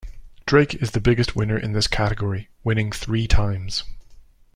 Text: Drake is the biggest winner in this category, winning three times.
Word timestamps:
Drake 0.47 0.73
is 0.81 0.89
the 0.93 0.99
biggest 0.99 1.35
winner 1.35 1.59
in 1.59 1.73
this 1.73 1.85
category, 1.85 2.49
winning 2.63 2.91
three 2.91 3.27
times. 3.27 3.83